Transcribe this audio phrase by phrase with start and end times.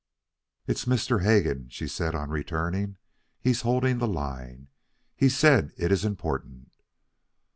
[0.65, 1.21] "It is Mr.
[1.23, 2.97] Hegan," she said, on returning.
[3.39, 4.69] "He is holding the line.
[5.15, 6.71] He says it is important."